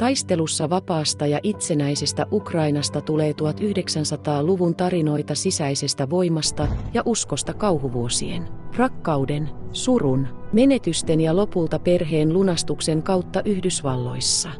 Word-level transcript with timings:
Taistelussa 0.00 0.70
vapaasta 0.70 1.26
ja 1.26 1.40
itsenäisestä 1.42 2.26
Ukrainasta 2.32 3.00
tulee 3.00 3.32
1900-luvun 3.32 4.74
tarinoita 4.74 5.34
sisäisestä 5.34 6.10
voimasta 6.10 6.68
ja 6.94 7.02
uskosta 7.04 7.54
kauhuvuosien, 7.54 8.48
rakkauden, 8.76 9.50
surun, 9.72 10.28
menetysten 10.52 11.20
ja 11.20 11.36
lopulta 11.36 11.78
perheen 11.78 12.32
lunastuksen 12.32 13.02
kautta 13.02 13.42
Yhdysvalloissa. 13.44 14.50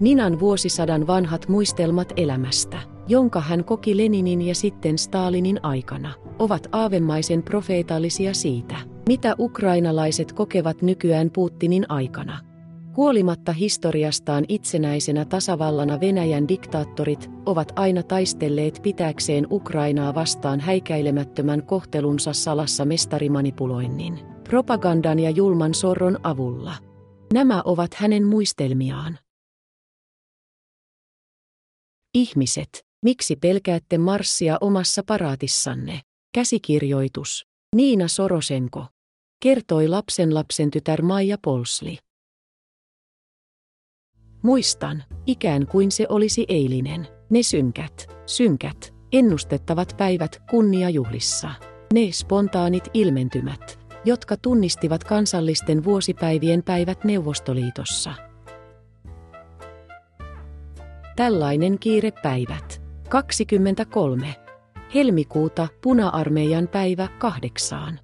Ninan 0.00 0.40
vuosisadan 0.40 1.06
vanhat 1.06 1.48
muistelmat 1.48 2.12
elämästä, 2.16 2.78
jonka 3.08 3.40
hän 3.40 3.64
koki 3.64 3.96
Leninin 3.96 4.42
ja 4.42 4.54
sitten 4.54 4.98
Stalinin 4.98 5.60
aikana, 5.62 6.12
ovat 6.38 6.66
aavemaisen 6.72 7.42
profeetallisia 7.42 8.34
siitä, 8.34 8.76
mitä 9.08 9.34
ukrainalaiset 9.38 10.32
kokevat 10.32 10.82
nykyään 10.82 11.30
Putinin 11.30 11.86
aikana. 11.88 12.55
Huolimatta 12.96 13.52
historiastaan 13.52 14.44
itsenäisenä 14.48 15.24
tasavallana 15.24 16.00
Venäjän 16.00 16.48
diktaattorit 16.48 17.30
ovat 17.46 17.72
aina 17.76 18.02
taistelleet 18.02 18.80
pitääkseen 18.82 19.46
Ukrainaa 19.50 20.14
vastaan 20.14 20.60
häikäilemättömän 20.60 21.66
kohtelunsa 21.66 22.32
salassa 22.32 22.84
mestarimanipuloinnin, 22.84 24.18
propagandan 24.44 25.18
ja 25.18 25.30
julman 25.30 25.74
sorron 25.74 26.18
avulla. 26.22 26.74
Nämä 27.32 27.62
ovat 27.64 27.94
hänen 27.94 28.26
muistelmiaan. 28.26 29.18
Ihmiset, 32.14 32.86
miksi 33.02 33.36
pelkäätte 33.36 33.98
marssia 33.98 34.58
omassa 34.60 35.02
paraatissanne? 35.06 36.00
Käsikirjoitus. 36.34 37.46
Niina 37.76 38.08
Sorosenko. 38.08 38.86
Kertoi 39.42 39.88
lapsen 39.88 40.70
tytär 40.70 41.02
Maija 41.02 41.38
Polsli. 41.44 42.05
Muistan, 44.46 45.04
ikään 45.26 45.66
kuin 45.66 45.92
se 45.92 46.06
olisi 46.08 46.46
eilinen. 46.48 47.08
Ne 47.30 47.42
synkät, 47.42 48.16
synkät, 48.26 48.94
ennustettavat 49.12 49.94
päivät 49.96 50.42
kunniajuhlissa. 50.50 51.50
Ne 51.92 52.00
spontaanit 52.12 52.84
ilmentymät, 52.94 53.78
jotka 54.04 54.36
tunnistivat 54.36 55.04
kansallisten 55.04 55.84
vuosipäivien 55.84 56.62
päivät 56.62 57.04
Neuvostoliitossa. 57.04 58.14
Tällainen 61.16 61.78
kiire 61.78 62.10
päivät. 62.22 62.82
23. 63.08 64.34
Helmikuuta 64.94 65.68
puna-armeijan 65.82 66.68
päivä 66.68 67.08
kahdeksaan. 67.18 68.00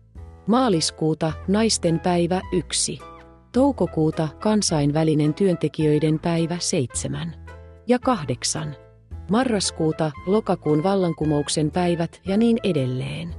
Maaliskuuta 0.47 1.33
naisten 1.48 2.00
päivä 2.00 2.41
yksi. 2.53 3.11
Toukokuuta 3.53 4.28
kansainvälinen 4.41 5.34
työntekijöiden 5.34 6.19
päivä 6.19 6.56
7 6.61 7.33
ja 7.86 7.98
8. 7.98 8.77
Marraskuuta 9.31 10.11
lokakuun 10.27 10.83
vallankumouksen 10.83 11.70
päivät 11.70 12.20
ja 12.27 12.36
niin 12.36 12.59
edelleen. 12.64 13.34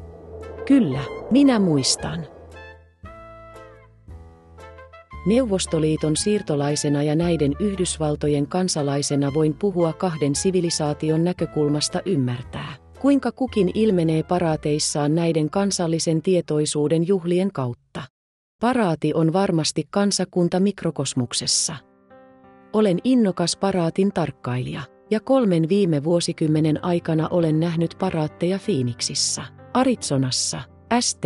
Kyllä, 0.67 1.00
minä 1.31 1.59
muistan. 1.59 2.25
Neuvostoliiton 5.25 6.17
siirtolaisena 6.17 7.03
ja 7.03 7.16
näiden 7.16 7.55
Yhdysvaltojen 7.59 8.48
kansalaisena 8.48 9.33
voin 9.33 9.53
puhua 9.53 9.94
kahden 9.94 10.36
sivilisaation 10.36 11.23
näkökulmasta 11.23 12.02
ymmärtää, 12.05 12.73
kuinka 13.00 13.31
kukin 13.31 13.72
ilmenee 13.73 14.23
paraateissaan 14.23 15.16
näiden 15.16 15.50
kansallisen 15.50 16.22
tietoisuuden 16.22 17.08
juhlien 17.08 17.52
kautta. 17.52 18.12
Paraati 18.64 19.14
on 19.14 19.33
varmasti 19.33 19.88
kansakunta 19.89 20.59
mikrokosmuksessa. 20.59 21.75
Olen 22.73 23.00
innokas 23.03 23.58
paraatin 23.58 24.14
tarkkailija, 24.14 24.81
ja 25.11 25.20
kolmen 25.20 25.70
viime 25.70 26.03
vuosikymmenen 26.03 26.83
aikana 26.83 27.28
olen 27.31 27.59
nähnyt 27.59 27.95
paraatteja 28.00 28.59
Phoenixissa, 28.66 29.43
Arizonassa, 29.73 30.61
ST, 30.99 31.23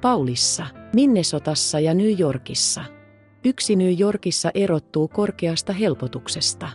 Paulissa, 0.00 0.66
Minnesotassa 0.94 1.80
ja 1.80 1.94
New 1.94 2.20
Yorkissa. 2.20 2.84
Yksi 3.44 3.76
New 3.76 4.00
Yorkissa 4.00 4.50
erottuu 4.54 5.08
korkeasta 5.08 5.72
helpotuksesta. 5.72 6.68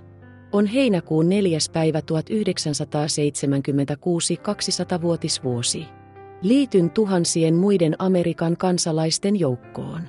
On 0.51 0.65
heinäkuun 0.65 1.29
4. 1.29 1.57
päivä 1.73 2.01
1976 2.01 4.35
200-vuotisvuosi. 4.35 5.96
Liityn 6.41 6.89
tuhansien 6.89 7.55
muiden 7.55 7.95
Amerikan 7.99 8.57
kansalaisten 8.57 9.39
joukkoon. 9.39 10.01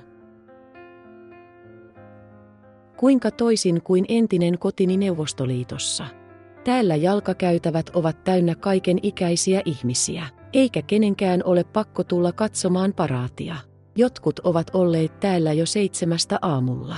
Kuinka 2.97 3.31
toisin 3.31 3.81
kuin 3.83 4.05
entinen 4.09 4.59
kotini 4.59 4.97
Neuvostoliitossa? 4.97 6.05
Täällä 6.63 6.95
jalkakäytävät 6.95 7.89
ovat 7.93 8.23
täynnä 8.23 8.55
kaiken 8.55 8.99
ikäisiä 9.03 9.61
ihmisiä, 9.65 10.23
eikä 10.53 10.81
kenenkään 10.81 11.41
ole 11.45 11.63
pakko 11.63 12.03
tulla 12.03 12.31
katsomaan 12.31 12.93
paraatia. 12.93 13.55
Jotkut 13.95 14.39
ovat 14.39 14.71
olleet 14.73 15.19
täällä 15.19 15.53
jo 15.53 15.65
seitsemästä 15.65 16.39
aamulla. 16.41 16.95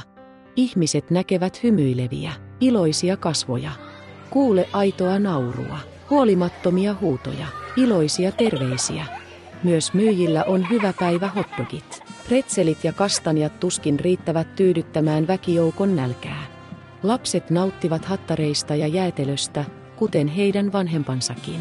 Ihmiset 0.55 1.11
näkevät 1.11 1.63
hymyileviä, 1.63 2.31
iloisia 2.59 3.17
kasvoja. 3.17 3.71
Kuule 4.29 4.67
aitoa 4.73 5.19
naurua, 5.19 5.77
huolimattomia 6.09 6.95
huutoja, 7.01 7.47
iloisia 7.77 8.31
terveisiä. 8.31 9.20
Myös 9.63 9.93
myyjillä 9.93 10.43
on 10.43 10.69
hyvä 10.69 10.93
päivä 10.99 11.27
hotdogit. 11.27 12.03
Pretselit 12.27 12.83
ja 12.83 12.93
kastanjat 12.93 13.59
tuskin 13.59 13.99
riittävät 13.99 14.55
tyydyttämään 14.55 15.27
väkijoukon 15.27 15.95
nälkää. 15.95 16.43
Lapset 17.03 17.49
nauttivat 17.49 18.05
hattareista 18.05 18.75
ja 18.75 18.87
jäätelöstä, 18.87 19.65
kuten 19.95 20.27
heidän 20.27 20.73
vanhempansakin. 20.73 21.59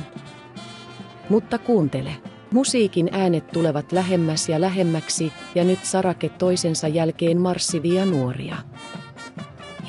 Mutta 1.29 1.59
kuuntele. 1.59 2.13
Musiikin 2.51 3.09
äänet 3.13 3.53
tulevat 3.53 3.93
lähemmäs 3.93 4.49
ja 4.49 4.61
lähemmäksi, 4.61 5.33
ja 5.55 5.65
nyt 5.65 5.85
sarake 5.85 6.29
toisensa 6.29 6.89
jälkeen 6.89 7.41
marssivia 7.41 8.07
nuoria. 8.07 8.57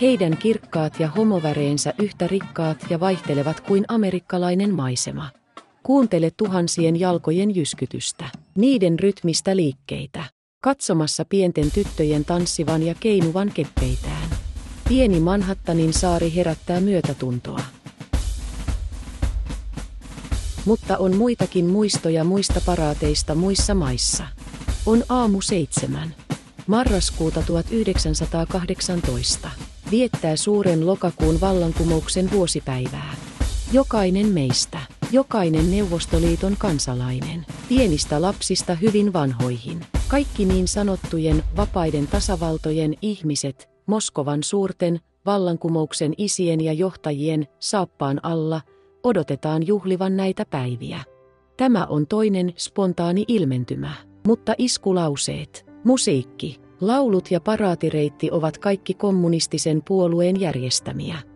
Heidän 0.01 0.37
kirkkaat 0.37 0.99
ja 0.99 1.07
homoväreensä 1.07 1.93
yhtä 1.99 2.27
rikkaat 2.27 2.77
ja 2.89 2.99
vaihtelevat 2.99 3.61
kuin 3.61 3.85
amerikkalainen 3.87 4.73
maisema. 4.73 5.40
Kuuntele 5.83 6.31
tuhansien 6.37 6.99
jalkojen 6.99 7.55
jyskytystä, 7.55 8.29
niiden 8.55 8.99
rytmistä 8.99 9.55
liikkeitä, 9.55 10.23
katsomassa 10.63 11.25
pienten 11.25 11.71
tyttöjen 11.71 12.25
tanssivan 12.25 12.83
ja 12.83 12.95
keinuvan 12.99 13.51
keppeitään. 13.53 14.29
Pieni 14.89 15.19
Manhattanin 15.19 15.93
saari 15.93 16.35
herättää 16.35 16.79
myötätuntoa. 16.79 17.61
Mutta 20.65 20.97
on 20.97 21.15
muitakin 21.15 21.65
muistoja 21.65 22.23
muista 22.23 22.61
paraateista 22.65 23.35
muissa 23.35 23.73
maissa. 23.73 24.23
On 24.85 25.03
aamu 25.09 25.41
seitsemän. 25.41 26.15
Marraskuuta 26.67 27.41
1918 27.41 29.49
viettää 29.91 30.35
suuren 30.35 30.87
lokakuun 30.87 31.41
vallankumouksen 31.41 32.31
vuosipäivää. 32.31 33.15
Jokainen 33.71 34.25
meistä, 34.25 34.79
jokainen 35.11 35.71
Neuvostoliiton 35.71 36.55
kansalainen, 36.59 37.45
pienistä 37.69 38.21
lapsista 38.21 38.75
hyvin 38.75 39.13
vanhoihin, 39.13 39.79
kaikki 40.07 40.45
niin 40.45 40.67
sanottujen 40.67 41.43
vapaiden 41.57 42.07
tasavaltojen 42.07 42.93
ihmiset, 43.01 43.69
Moskovan 43.85 44.43
suurten, 44.43 44.99
vallankumouksen 45.25 46.13
isien 46.17 46.61
ja 46.61 46.73
johtajien, 46.73 47.47
saappaan 47.59 48.19
alla, 48.25 48.61
odotetaan 49.03 49.67
juhlivan 49.67 50.17
näitä 50.17 50.45
päiviä. 50.45 51.03
Tämä 51.57 51.85
on 51.85 52.07
toinen 52.07 52.53
spontaani 52.57 53.25
ilmentymä, 53.27 53.93
mutta 54.27 54.53
iskulauseet, 54.57 55.65
musiikki, 55.83 56.59
laulut 56.81 57.31
ja 57.31 57.41
paraatireitti 57.41 58.31
ovat 58.31 58.57
kaikki 58.57 58.93
kommunistisen 58.93 59.81
puolueen 59.87 60.39
järjestämiä. 60.39 61.30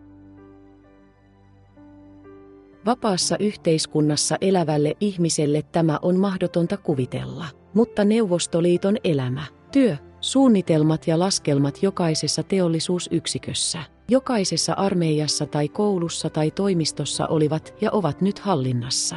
Vapaassa 2.86 3.36
yhteiskunnassa 3.40 4.36
elävälle 4.40 4.96
ihmiselle 5.00 5.62
tämä 5.72 5.98
on 6.02 6.16
mahdotonta 6.16 6.76
kuvitella, 6.76 7.46
mutta 7.74 8.04
Neuvostoliiton 8.04 8.96
elämä, 9.04 9.42
työ, 9.72 9.96
suunnitelmat 10.20 11.06
ja 11.06 11.18
laskelmat 11.18 11.82
jokaisessa 11.82 12.42
teollisuusyksikössä, 12.42 13.78
jokaisessa 14.08 14.72
armeijassa 14.72 15.46
tai 15.46 15.68
koulussa 15.68 16.30
tai 16.30 16.50
toimistossa 16.50 17.26
olivat 17.26 17.74
ja 17.80 17.90
ovat 17.90 18.20
nyt 18.20 18.38
hallinnassa. 18.38 19.16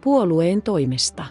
Puolueen 0.00 0.62
toimesta. 0.62 1.24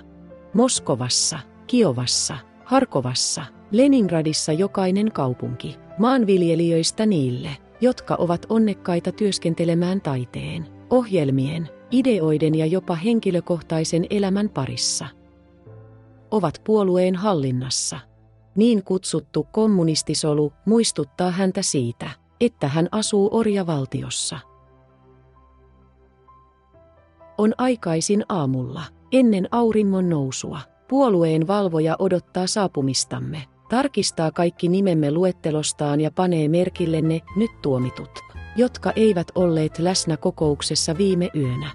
Moskovassa, 0.54 1.40
Kiovassa, 1.68 2.38
Harkovassa, 2.66 3.46
Leningradissa 3.72 4.54
jokainen 4.54 5.12
kaupunki, 5.12 5.76
maanviljelijöistä 6.00 7.06
niille, 7.06 7.50
jotka 7.82 8.16
ovat 8.16 8.46
onnekkaita 8.50 9.12
työskentelemään 9.12 10.02
taiteen, 10.02 10.81
ohjelmien, 10.92 11.70
ideoiden 11.92 12.56
ja 12.56 12.66
jopa 12.66 12.96
henkilökohtaisen 12.96 14.06
elämän 14.10 14.50
parissa. 14.50 15.08
Ovat 16.32 16.62
puolueen 16.64 17.16
hallinnassa. 17.16 18.00
Niin 18.56 18.84
kutsuttu 18.84 19.48
kommunistisolu 19.52 20.54
muistuttaa 20.66 21.32
häntä 21.32 21.62
siitä, 21.62 22.10
että 22.40 22.68
hän 22.68 22.88
asuu 22.92 23.30
orjavaltiossa. 23.32 24.40
On 27.38 27.54
aikaisin 27.58 28.26
aamulla, 28.30 28.84
ennen 29.12 29.48
auringon 29.52 30.10
nousua. 30.10 30.60
Puolueen 30.88 31.48
valvoja 31.48 31.96
odottaa 32.00 32.48
saapumistamme, 32.48 33.44
tarkistaa 33.70 34.32
kaikki 34.32 34.68
nimemme 34.68 35.12
luettelostaan 35.12 36.02
ja 36.02 36.12
panee 36.12 36.48
merkille 36.48 37.02
ne 37.02 37.22
nyt 37.36 37.52
tuomitut, 37.62 38.20
jotka 38.56 38.92
eivät 38.96 39.28
olleet 39.36 39.80
läsnä 39.80 40.18
kokouksessa 40.18 40.98
viime 40.98 41.30
yönä. 41.36 41.72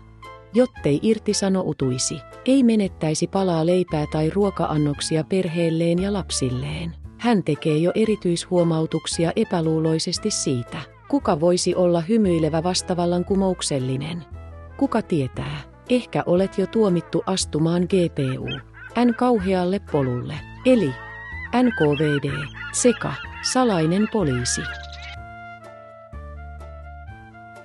Jottei 0.55 1.01
irtisanoutuisi, 1.03 2.19
ei 2.47 2.63
menettäisi 2.63 3.27
palaa 3.27 3.67
leipää 3.67 4.05
tai 4.13 4.31
ruoka-annoksia 4.31 5.25
perheelleen 5.25 6.03
ja 6.03 6.13
lapsilleen. 6.13 6.95
Hän 7.19 7.43
tekee 7.43 7.77
jo 7.77 7.93
erityishuomautuksia 7.95 9.33
epäluuloisesti 9.37 10.31
siitä, 10.31 10.79
kuka 11.09 11.41
voisi 11.41 11.75
olla 11.75 12.01
hymyilevä 12.01 12.63
vastavallankumouksellinen. 12.63 14.25
Kuka 14.77 15.03
tietää, 15.03 15.61
ehkä 15.91 16.23
olet 16.27 16.59
jo 16.59 16.67
tuomittu 16.67 17.23
astumaan 17.27 17.83
GPU, 17.83 18.47
N 19.05 19.15
kauhealle 19.15 19.81
polulle, 19.93 20.35
eli 20.67 20.93
NKVD, 21.63 22.31
seka, 22.73 23.13
salainen 23.53 24.09
poliisi. 24.13 24.61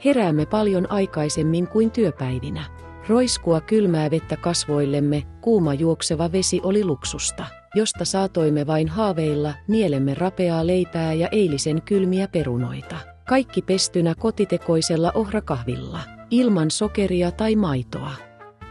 Heräämme 0.06 0.46
paljon 0.46 0.92
aikaisemmin 0.92 1.68
kuin 1.68 1.92
työpäivinä. 1.92 2.64
Roiskua 3.08 3.62
kylmää 3.62 4.12
vettä 4.12 4.38
kasvoillemme, 4.38 5.24
kuuma 5.42 5.74
juokseva 5.74 6.32
vesi 6.32 6.60
oli 6.64 6.86
luksusta, 6.86 7.46
josta 7.76 8.06
saatoimme 8.06 8.68
vain 8.68 8.88
haaveilla, 8.88 9.54
nielemme 9.68 10.14
rapeaa 10.14 10.68
leipää 10.68 11.14
ja 11.14 11.28
eilisen 11.32 11.82
kylmiä 11.82 12.28
perunoita. 12.28 12.96
Kaikki 13.28 13.62
pestynä 13.62 14.16
kotitekoisella 14.16 15.12
ohrakahvilla, 15.16 16.00
ilman 16.30 16.72
sokeria 16.72 17.32
tai 17.32 17.56
maitoa. 17.56 18.12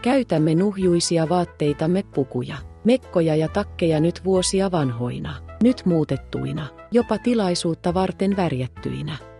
Käytämme 0.01 0.55
nuhjuisia 0.55 1.29
vaatteitamme 1.29 2.03
pukuja, 2.15 2.55
mekkoja 2.83 3.35
ja 3.35 3.47
takkeja 3.47 3.99
nyt 3.99 4.25
vuosia 4.25 4.71
vanhoina, 4.71 5.35
nyt 5.63 5.81
muutettuina, 5.85 6.67
jopa 6.91 7.17
tilaisuutta 7.17 7.93
varten 7.93 8.37
värjättyinä. 8.37 9.30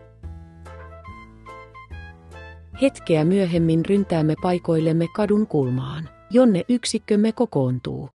Hetkeä 2.82 3.26
myöhemmin 3.26 3.86
ryntäämme 3.86 4.36
paikoillemme 4.42 5.08
kadun 5.16 5.48
kulmaan, 5.48 6.10
jonne 6.32 6.64
yksikkömme 6.70 7.32
kokoontuu. 7.32 8.10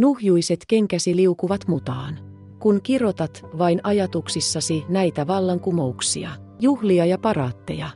Nuhjuiset 0.00 0.60
kenkäsi 0.68 1.16
liukuvat 1.16 1.68
mutaan. 1.68 2.18
Kun 2.58 2.80
kirotat 2.82 3.42
vain 3.58 3.80
ajatuksissasi 3.82 4.84
näitä 4.88 5.26
vallankumouksia, 5.26 6.30
juhlia 6.60 7.06
ja 7.06 7.18
paraatteja. 7.18 7.90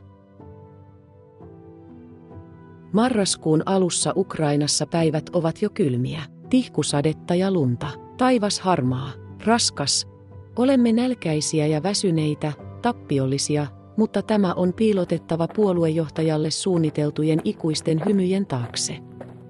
Marraskuun 2.93 3.63
alussa 3.65 4.13
Ukrainassa 4.15 4.85
päivät 4.85 5.29
ovat 5.33 5.61
jo 5.61 5.69
kylmiä, 5.69 6.21
tihkusadetta 6.49 7.35
ja 7.35 7.51
lunta, 7.51 7.87
taivas 8.17 8.59
harmaa, 8.59 9.11
raskas. 9.45 10.07
Olemme 10.55 10.91
nälkäisiä 10.91 11.67
ja 11.67 11.83
väsyneitä, 11.83 12.53
tappiollisia, 12.81 13.67
mutta 13.97 14.21
tämä 14.21 14.53
on 14.53 14.73
piilotettava 14.73 15.47
puoluejohtajalle 15.47 16.51
suunniteltujen 16.51 17.39
ikuisten 17.43 18.01
hymyjen 18.05 18.45
taakse. 18.45 18.97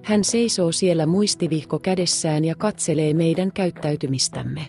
Hän 0.02 0.24
seisoo 0.24 0.72
siellä 0.72 1.06
muistivihko 1.06 1.78
kädessään 1.78 2.44
ja 2.44 2.54
katselee 2.54 3.14
meidän 3.14 3.52
käyttäytymistämme. 3.52 4.60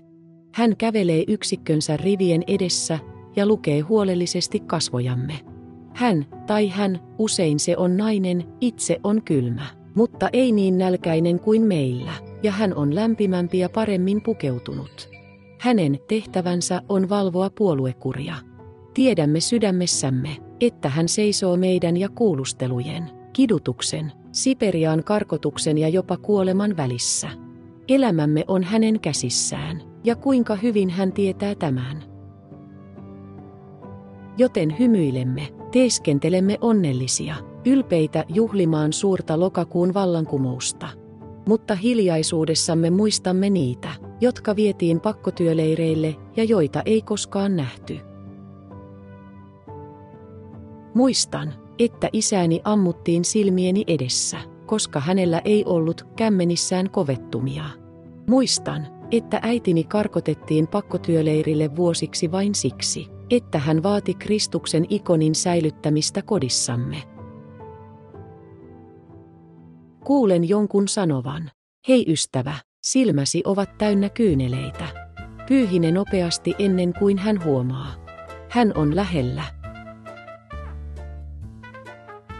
Hän 0.53 0.77
kävelee 0.77 1.23
yksikkönsä 1.27 1.97
rivien 1.97 2.43
edessä 2.47 2.99
ja 3.35 3.45
lukee 3.45 3.79
huolellisesti 3.79 4.59
kasvojamme. 4.59 5.39
Hän, 5.93 6.25
tai 6.47 6.67
hän, 6.67 6.99
usein 7.17 7.59
se 7.59 7.77
on 7.77 7.97
nainen, 7.97 8.43
itse 8.61 8.99
on 9.03 9.21
kylmä, 9.23 9.65
mutta 9.95 10.29
ei 10.33 10.51
niin 10.51 10.77
nälkäinen 10.77 11.39
kuin 11.39 11.61
meillä, 11.61 12.11
ja 12.43 12.51
hän 12.51 12.75
on 12.75 12.95
lämpimämpi 12.95 13.59
ja 13.59 13.69
paremmin 13.69 14.21
pukeutunut. 14.21 15.09
Hänen 15.59 15.99
tehtävänsä 16.07 16.81
on 16.89 17.09
valvoa 17.09 17.49
puoluekuria. 17.49 18.35
Tiedämme 18.95 19.39
sydämessämme, 19.39 20.37
että 20.61 20.89
hän 20.89 21.09
seisoo 21.09 21.57
meidän 21.57 21.97
ja 21.97 22.09
kuulustelujen, 22.09 23.09
kidutuksen, 23.33 24.11
Siperiaan 24.31 25.03
karkotuksen 25.03 25.77
ja 25.77 25.87
jopa 25.87 26.17
kuoleman 26.17 26.77
välissä. 26.77 27.29
Elämämme 27.87 28.43
on 28.47 28.63
hänen 28.63 28.99
käsissään, 28.99 29.81
ja 30.03 30.15
kuinka 30.15 30.55
hyvin 30.55 30.89
hän 30.89 31.11
tietää 31.13 31.55
tämän. 31.55 32.03
Joten 34.37 34.79
hymyilemme, 34.79 35.47
teeskentelemme 35.71 36.57
onnellisia, 36.61 37.35
ylpeitä 37.65 38.25
juhlimaan 38.29 38.93
suurta 38.93 39.39
lokakuun 39.39 39.93
vallankumousta. 39.93 40.87
Mutta 41.47 41.75
hiljaisuudessamme 41.75 42.89
muistamme 42.89 43.49
niitä, 43.49 43.89
jotka 44.21 44.55
vietiin 44.55 44.99
pakkotyöleireille 44.99 46.15
ja 46.35 46.43
joita 46.43 46.81
ei 46.85 47.01
koskaan 47.01 47.55
nähty. 47.55 48.14
Muistan, 50.95 51.53
että 51.79 52.09
isäni 52.13 52.61
ammuttiin 52.63 53.25
silmieni 53.25 53.83
edessä, 53.87 54.37
koska 54.65 54.99
hänellä 54.99 55.41
ei 55.45 55.65
ollut 55.65 56.07
kämmenissään 56.15 56.89
kovettumia. 56.89 57.63
Muistan, 58.29 58.87
että 59.11 59.39
äitini 59.41 59.83
karkotettiin 59.83 60.67
pakkotyöleirille 60.67 61.75
vuosiksi 61.75 62.31
vain 62.31 62.55
siksi, 62.55 63.07
että 63.29 63.59
hän 63.59 63.83
vaati 63.83 64.13
Kristuksen 64.13 64.85
ikonin 64.89 65.35
säilyttämistä 65.35 66.21
kodissamme. 66.21 67.03
Kuulen 70.05 70.49
jonkun 70.49 70.87
sanovan, 70.87 71.51
hei 71.87 72.05
ystävä, 72.07 72.55
silmäsi 72.81 73.41
ovat 73.45 73.77
täynnä 73.77 74.09
kyyneleitä. 74.09 74.87
Pyyhine 75.47 75.91
nopeasti 75.91 76.55
ennen 76.59 76.93
kuin 76.99 77.17
hän 77.17 77.43
huomaa. 77.43 78.05
Hän 78.49 78.71
on 78.75 78.95
lähellä 78.95 79.43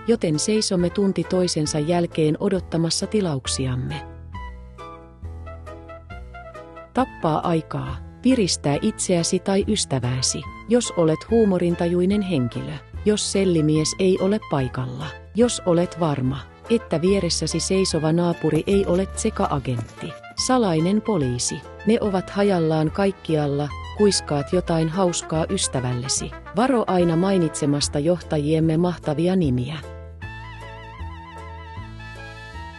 joten 0.07 0.39
seisomme 0.39 0.89
tunti 0.89 1.23
toisensa 1.23 1.79
jälkeen 1.79 2.37
odottamassa 2.39 3.07
tilauksiamme. 3.07 3.95
Tappaa 6.93 7.47
aikaa, 7.47 7.97
piristää 8.21 8.77
itseäsi 8.81 9.39
tai 9.39 9.65
ystävääsi, 9.67 10.41
jos 10.69 10.93
olet 10.97 11.19
huumorintajuinen 11.31 12.21
henkilö, 12.21 12.71
jos 13.05 13.31
sellimies 13.31 13.95
ei 13.99 14.17
ole 14.19 14.39
paikalla, 14.51 15.05
jos 15.35 15.61
olet 15.65 15.99
varma, 15.99 16.39
että 16.69 17.01
vieressäsi 17.01 17.59
seisova 17.59 18.11
naapuri 18.11 18.63
ei 18.67 18.85
ole 18.85 19.07
seka-agentti, 19.15 20.13
salainen 20.47 21.01
poliisi, 21.01 21.61
ne 21.87 21.97
ovat 22.01 22.29
hajallaan 22.29 22.91
kaikkialla, 22.91 23.69
kuiskaat 23.97 24.53
jotain 24.53 24.89
hauskaa 24.89 25.45
ystävällesi. 25.49 26.31
Varo 26.55 26.83
aina 26.87 27.15
mainitsemasta 27.15 27.99
johtajiemme 27.99 28.77
mahtavia 28.77 29.35
nimiä. 29.35 29.94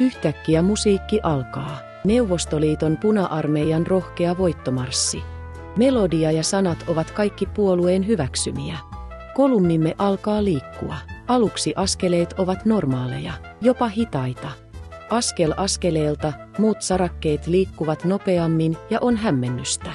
Yhtäkkiä 0.00 0.62
musiikki 0.62 1.21
alkaa. 1.23 1.79
Neuvostoliiton 2.05 2.97
puna-armeijan 2.97 3.87
rohkea 3.87 4.38
voittomarssi. 4.38 5.23
Melodia 5.76 6.31
ja 6.31 6.43
sanat 6.43 6.85
ovat 6.87 7.11
kaikki 7.11 7.47
puolueen 7.47 8.07
hyväksymiä. 8.07 8.79
Kolumnimme 9.35 9.95
alkaa 9.99 10.45
liikkua. 10.45 10.97
Aluksi 11.29 11.73
askeleet 11.76 12.35
ovat 12.38 12.65
normaaleja, 12.65 13.33
jopa 13.61 13.88
hitaita. 13.88 14.49
Askel 15.11 15.55
askeleelta 15.57 16.33
muut 16.59 16.83
sarakkeet 16.83 17.47
liikkuvat 17.47 18.05
nopeammin 18.05 18.76
ja 18.91 18.99
on 19.00 19.17
hämmennystä. 19.17 19.91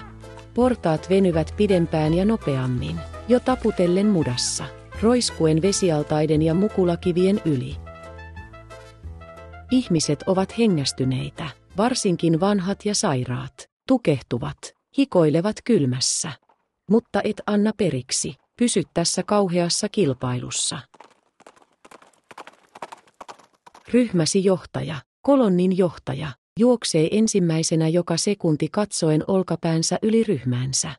Portaat 0.54 1.10
venyvät 1.10 1.54
pidempään 1.58 2.14
ja 2.14 2.26
nopeammin, 2.26 3.00
jo 3.28 3.40
taputellen 3.40 4.08
mudassa, 4.08 4.64
roiskuen 5.02 5.62
vesialtaiden 5.62 6.42
ja 6.42 6.54
mukulakivien 6.54 7.42
yli. 7.46 7.81
Ihmiset 9.72 10.24
ovat 10.28 10.58
hengästyneitä, 10.58 11.50
varsinkin 11.78 12.40
vanhat 12.40 12.86
ja 12.86 12.96
sairaat, 12.96 13.70
tukehtuvat, 13.88 14.58
hikoilevat 14.98 15.56
kylmässä. 15.64 16.32
Mutta 16.90 17.22
et 17.24 17.42
anna 17.48 17.72
periksi, 17.78 18.36
pysy 18.58 18.84
tässä 18.94 19.24
kauheassa 19.24 19.90
kilpailussa. 19.90 20.80
Ryhmäsi 23.94 24.44
johtaja, 24.44 24.96
kolonnin 25.22 25.78
johtaja, 25.78 26.28
juoksee 26.60 27.08
ensimmäisenä 27.12 27.88
joka 27.88 28.18
sekunti 28.18 28.68
katsoen 28.72 29.24
olkapäänsä 29.28 30.00
yli 30.02 30.24
ryhmänsä. 30.24 30.92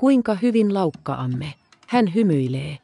Kuinka 0.00 0.34
hyvin 0.34 0.74
laukkaamme. 0.74 1.54
Hän 1.86 2.14
hymyilee. 2.14 2.78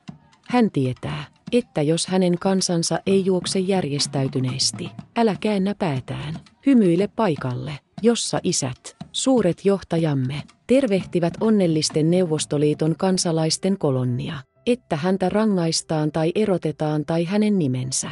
Hän 0.48 0.70
tietää, 0.70 1.24
että 1.52 1.82
jos 1.82 2.06
hänen 2.06 2.38
kansansa 2.38 2.98
ei 3.06 3.24
juokse 3.24 3.58
järjestäytyneesti, 3.58 4.90
älä 5.16 5.36
käännä 5.40 5.74
päätään, 5.78 6.34
hymyile 6.66 7.08
paikalle, 7.16 7.72
jossa 8.02 8.40
isät, 8.42 8.96
suuret 9.12 9.64
johtajamme, 9.64 10.42
tervehtivät 10.66 11.34
onnellisten 11.40 12.10
Neuvostoliiton 12.10 12.94
kansalaisten 12.98 13.78
kolonnia. 13.78 14.34
että 14.66 14.96
häntä 14.96 15.28
rangaistaan 15.28 16.12
tai 16.12 16.32
erotetaan 16.34 17.04
tai 17.04 17.24
hänen 17.24 17.58
nimensä. 17.58 18.10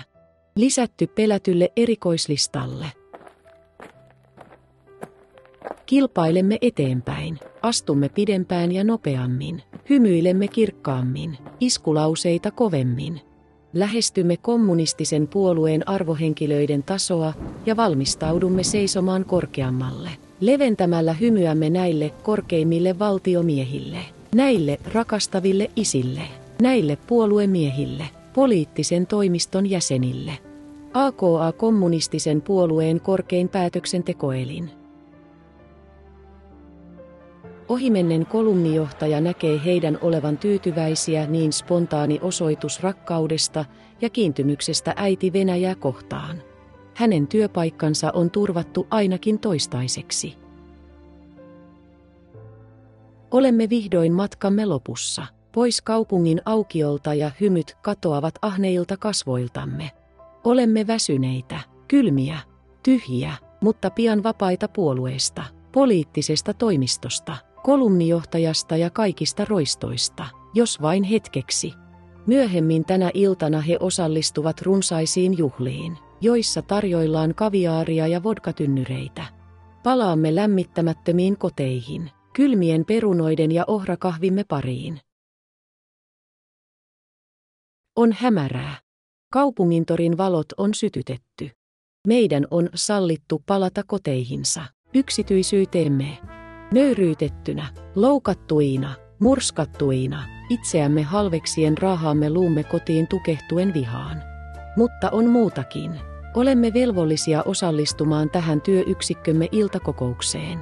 Lisätty 0.57 1.07
pelätylle 1.07 1.73
erikoislistalle. 1.77 2.87
Kilpailemme 5.87 6.59
eteenpäin, 6.61 7.39
astumme 7.63 8.09
pidempään 8.09 8.73
ja 8.73 8.85
nopeammin, 8.85 9.63
hymyilemme 9.91 10.49
kirkkaammin, 10.49 11.39
iskulauseita 11.61 12.51
kovemmin. 12.51 13.21
Lähestymme 13.73 14.37
kommunistisen 14.37 15.29
puolueen 15.29 15.89
arvohenkilöiden 15.89 16.83
tasoa 16.83 17.33
ja 17.67 17.77
valmistaudumme 17.77 18.63
seisomaan 18.63 19.25
korkeammalle, 19.25 20.11
leventämällä 20.41 21.13
hymyämme 21.13 21.71
näille 21.71 22.11
korkeimmille 22.23 22.99
valtiomiehille, 22.99 23.99
näille 24.35 24.79
rakastaville 24.93 25.71
isille, 25.77 26.23
näille 26.63 26.99
puoluemiehille, 27.07 28.05
poliittisen 28.35 29.07
toimiston 29.07 29.71
jäsenille. 29.71 30.33
AKA 30.95 31.53
kommunistisen 31.57 32.43
puolueen 32.43 33.01
korkein 33.01 33.49
päätöksentekoelin. 33.49 34.84
Ohimennen 37.69 38.27
kolumnijohtaja 38.27 39.21
näkee 39.21 39.61
heidän 39.65 39.99
olevan 40.03 40.39
tyytyväisiä 40.39 41.27
niin 41.27 41.53
spontaani 41.53 42.19
osoitus 42.23 42.83
rakkaudesta 42.83 43.65
ja 44.01 44.11
kiintymyksestä 44.11 44.93
äiti 44.97 45.33
Venäjää 45.33 45.75
kohtaan. 45.75 46.43
Hänen 46.95 47.27
työpaikkansa 47.27 48.11
on 48.15 48.31
turvattu 48.31 48.87
ainakin 48.91 49.39
toistaiseksi. 49.39 50.37
Olemme 53.31 53.71
vihdoin 53.71 54.13
matkamme 54.13 54.67
lopussa. 54.67 55.27
Pois 55.53 55.83
kaupungin 55.83 56.41
aukiolta 56.45 57.15
ja 57.15 57.31
hymyt 57.41 57.77
katoavat 57.83 58.35
ahneilta 58.43 58.97
kasvoiltamme. 58.97 59.91
Olemme 60.45 60.87
väsyneitä, 60.87 61.61
kylmiä, 61.89 62.39
tyhjiä, 62.83 63.33
mutta 63.61 63.91
pian 63.91 64.23
vapaita 64.23 64.69
puolueesta, 64.69 65.45
poliittisesta 65.73 66.55
toimistosta, 66.55 67.37
kolumnijohtajasta 67.65 68.77
ja 68.77 68.91
kaikista 68.91 69.45
roistoista, 69.45 70.27
jos 70.55 70.83
vain 70.83 71.05
hetkeksi. 71.05 71.73
Myöhemmin 72.27 72.85
tänä 72.85 73.11
iltana 73.15 73.61
he 73.61 73.77
osallistuvat 73.81 74.63
runsaisiin 74.63 75.39
juhliin, 75.39 75.99
joissa 76.21 76.63
tarjoillaan 76.63 77.35
kaviaaria 77.35 78.07
ja 78.07 78.23
vodkatynnyreitä. 78.23 79.25
Palaamme 79.83 80.35
lämmittämättömiin 80.35 81.39
koteihin, 81.39 82.11
kylmien 82.33 82.85
perunoiden 82.85 83.53
ja 83.53 83.65
ohrakahvimme 83.67 84.45
pariin. 84.49 85.01
On 87.97 88.13
hämärää. 88.13 88.77
Kaupungintorin 89.33 90.17
valot 90.17 90.47
on 90.57 90.75
sytytetty. 90.75 91.51
Meidän 92.07 92.47
on 92.51 92.69
sallittu 92.75 93.43
palata 93.47 93.83
koteihinsa, 93.87 94.65
yksityisyyteemme. 94.95 96.19
Nöyryytettynä, 96.75 97.67
loukattuina, 97.95 98.95
murskattuina, 99.19 100.23
itseämme 100.51 101.03
halveksien 101.03 101.79
raahaamme 101.79 102.31
luumme 102.31 102.65
kotiin 102.65 103.07
tukehtuen 103.09 103.75
vihaan. 103.75 104.23
Mutta 104.77 105.11
on 105.11 105.29
muutakin. 105.29 106.01
Olemme 106.35 106.75
velvollisia 106.75 107.43
osallistumaan 107.43 108.31
tähän 108.31 108.61
työyksikkömme 108.61 109.49
iltakokoukseen. 109.53 110.59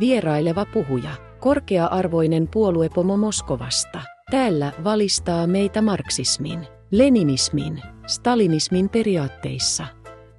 Vieraileva 0.00 0.66
puhuja, 0.66 1.10
korkea-arvoinen 1.40 2.48
puoluepomo 2.48 3.16
Moskovasta, 3.16 4.00
täällä 4.30 4.72
valistaa 4.84 5.46
meitä 5.46 5.82
marksismin, 5.82 6.66
leninismin, 6.90 7.82
stalinismin 8.06 8.88
periaatteissa. 8.88 9.86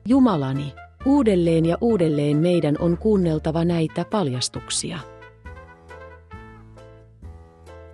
Jumalani, 0.07 0.73
Uudelleen 1.07 1.65
ja 1.65 1.77
uudelleen 1.81 2.37
meidän 2.37 2.75
on 2.79 2.97
kuunneltava 2.97 3.65
näitä 3.65 4.05
paljastuksia. 4.11 4.99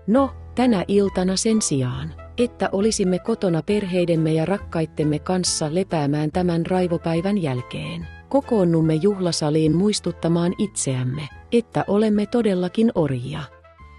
No, 0.08 0.30
tänä 0.56 0.86
iltana 0.88 1.36
sen 1.36 1.62
sijaan, 1.62 2.14
että 2.38 2.70
olisimme 2.72 3.20
kotona 3.20 3.62
perheidemme 3.62 4.34
ja 4.34 4.46
rakkaittemme 4.46 5.20
kanssa 5.20 5.76
lepäämään 5.76 6.32
tämän 6.32 6.66
raivopäivän 6.66 7.42
jälkeen. 7.42 8.08
Kokoonnumme 8.30 8.94
juhlasaliin 8.94 9.76
muistuttamaan 9.76 10.54
itseämme, 10.58 11.28
että 11.52 11.86
olemme 11.88 12.26
todellakin 12.26 12.92
orjia. 12.96 13.44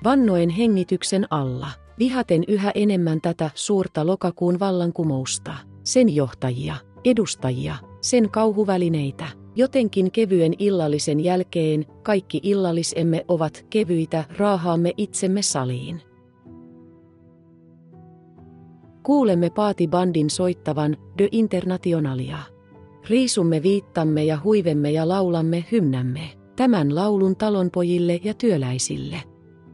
Vannoen 0.05 0.51
hengityksen 0.51 1.27
alla, 1.31 1.69
vihaten 1.99 2.45
yhä 2.49 2.73
enemmän 2.75 3.21
tätä 3.21 3.51
suurta 3.55 4.07
lokakuun 4.07 4.61
vallankumousta, 4.61 5.55
sen 5.85 6.15
johtajia, 6.15 6.77
edustajia, 7.05 7.77
sen 8.05 8.31
kauhuvälineitä. 8.31 9.27
Jotenkin 9.57 10.11
kevyen 10.11 10.53
illallisen 10.59 11.21
jälkeen 11.21 11.87
kaikki 12.03 12.41
illallisemme 12.43 13.25
ovat 13.29 13.67
kevyitä, 13.71 14.25
raahaamme 14.37 14.93
itsemme 14.97 15.43
saliin. 15.43 16.03
Kuulemme 19.03 19.51
paatibandin 19.51 20.31
soittavan 20.31 20.97
De 21.19 21.29
Internationalia. 21.33 22.39
Riisumme 23.09 23.63
viittamme 23.63 24.25
ja 24.25 24.39
huivemme 24.45 24.91
ja 24.91 25.09
laulamme 25.09 25.65
hymnämme, 25.73 26.31
tämän 26.57 26.95
laulun 26.95 27.37
talonpojille 27.37 28.21
ja 28.25 28.35
työläisille. 28.35 29.23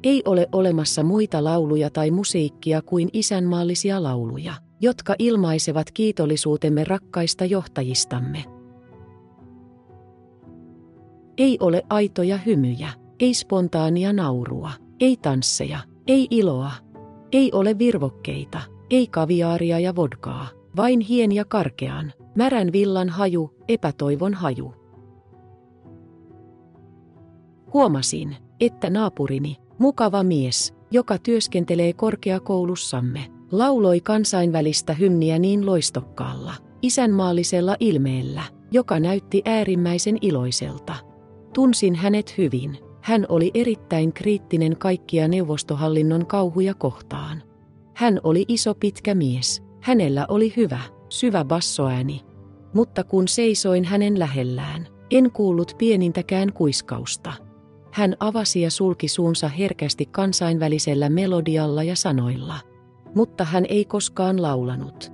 Ei 0.03 0.23
ole 0.25 0.49
olemassa 0.53 1.03
muita 1.03 1.45
lauluja 1.45 1.91
tai 1.91 2.11
musiikkia 2.11 2.83
kuin 2.83 3.09
isänmaallisia 3.13 4.03
lauluja 4.03 4.55
jotka 4.81 5.15
ilmaisevat 5.19 5.91
kiitollisuutemme 5.91 6.85
rakkaista 6.85 7.45
johtajistamme. 7.45 8.45
Ei 11.39 11.59
ole 11.61 11.83
aitoja 11.91 12.37
hymyjä, 12.37 12.89
ei 13.21 13.35
spontaania 13.35 14.13
naurua, 14.13 14.71
ei 15.01 15.17
tansseja, 15.17 15.79
ei 16.07 16.27
iloa, 16.31 16.73
ei 17.33 17.53
ole 17.53 17.79
virvokkeita, 17.79 18.61
ei 18.91 19.07
kaviaaria 19.07 19.79
ja 19.79 19.97
vodkaa, 19.97 20.49
vain 20.77 21.01
hien 21.01 21.33
ja 21.33 21.45
karkean, 21.45 22.13
märän 22.35 22.73
villan 22.73 23.09
haju, 23.09 23.51
epätoivon 23.69 24.35
haju. 24.35 24.75
Huomasin, 27.73 28.37
että 28.61 28.91
naapurini, 28.91 29.57
mukava 29.79 30.23
mies, 30.23 30.75
joka 30.91 31.19
työskentelee 31.19 31.93
korkeakoulussamme, 31.93 33.40
lauloi 33.53 34.01
kansainvälistä 34.01 34.95
hymniä 34.95 35.39
niin 35.39 35.67
loistokkaalla, 35.67 36.55
isänmaallisella 36.83 37.77
ilmeellä, 37.81 38.43
joka 38.71 39.01
näytti 39.01 39.43
äärimmäisen 39.45 40.19
iloiselta. 40.21 40.95
Tunsin 41.55 41.95
hänet 41.95 42.39
hyvin. 42.39 42.79
Hän 43.03 43.27
oli 43.29 43.51
erittäin 43.55 44.13
kriittinen 44.13 44.77
kaikkia 44.77 45.29
neuvostohallinnon 45.29 46.27
kauhuja 46.27 46.75
kohtaan. 46.75 47.43
Hän 47.97 48.21
oli 48.25 48.45
iso 48.49 48.75
pitkä 48.75 49.15
mies. 49.15 49.63
Hänellä 49.81 50.27
oli 50.29 50.53
hyvä, 50.57 50.81
syvä 51.09 51.45
bassoääni. 51.45 52.21
Mutta 52.75 53.05
kun 53.05 53.29
seisoin 53.29 53.85
hänen 53.85 54.19
lähellään, 54.19 54.87
en 55.11 55.33
kuullut 55.33 55.75
pienintäkään 55.79 56.53
kuiskausta. 56.53 57.33
Hän 57.93 58.17
avasi 58.21 58.61
ja 58.61 58.71
sulki 58.71 59.09
suunsa 59.09 59.49
herkästi 59.49 60.07
kansainvälisellä 60.07 61.09
melodialla 61.09 61.83
ja 61.83 61.97
sanoilla– 61.97 62.55
mutta 63.15 63.45
hän 63.45 63.67
ei 63.69 63.85
koskaan 63.85 64.43
laulanut. 64.43 65.13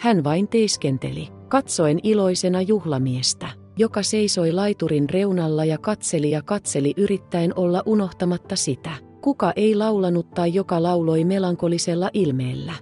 Hän 0.00 0.24
vain 0.24 0.48
teiskenteli, 0.48 1.28
katsoen 1.48 1.98
iloisena 2.02 2.62
juhlamiestä, 2.62 3.48
joka 3.76 4.02
seisoi 4.02 4.52
laiturin 4.52 5.10
reunalla 5.10 5.64
ja 5.64 5.78
katseli 5.78 6.30
ja 6.30 6.42
katseli 6.42 6.94
yrittäen 6.96 7.52
olla 7.56 7.82
unohtamatta 7.86 8.56
sitä, 8.56 8.90
kuka 9.20 9.52
ei 9.56 9.74
laulanut 9.74 10.30
tai 10.30 10.54
joka 10.54 10.82
lauloi 10.82 11.24
melankolisella 11.24 12.10
ilmeellä. 12.12 12.72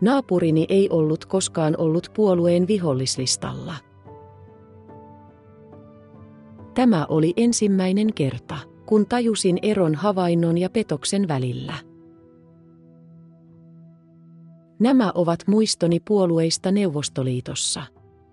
Naapurini 0.00 0.66
ei 0.68 0.88
ollut 0.90 1.24
koskaan 1.24 1.74
ollut 1.78 2.08
puolueen 2.14 2.66
vihollislistalla. 2.66 3.74
Tämä 6.74 7.06
oli 7.08 7.32
ensimmäinen 7.36 8.14
kerta 8.14 8.58
kun 8.86 9.06
tajusin 9.06 9.58
eron 9.62 9.94
havainnon 9.94 10.58
ja 10.58 10.70
petoksen 10.70 11.28
välillä. 11.28 11.74
Nämä 14.78 15.12
ovat 15.14 15.40
muistoni 15.46 16.00
puolueista 16.00 16.70
Neuvostoliitossa. 16.70 17.82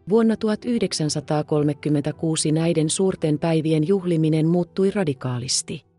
Vuonna 0.09 0.37
1936 0.37 2.51
näiden 2.51 2.89
suurten 2.89 3.39
päivien 3.39 3.87
juhliminen 3.87 4.47
muuttui 4.47 4.91
radikaalisti. 4.91 5.90